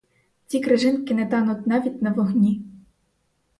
[0.47, 2.61] Ці крижинки не тануть навіть на вогні.